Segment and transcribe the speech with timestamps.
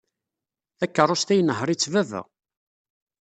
[0.79, 2.21] Takeṛṛust-a inehheṛ-itt baba.